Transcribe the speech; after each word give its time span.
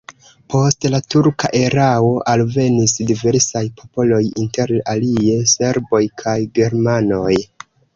Post 0.53 0.87
la 0.93 1.01
turka 1.15 1.51
erao 1.59 2.09
alvenis 2.33 2.97
diversaj 3.11 3.63
popoloj, 3.83 4.25
inter 4.47 4.77
alie 4.99 5.41
serboj 5.57 6.07
kaj 6.25 6.39
germanoj. 6.61 7.43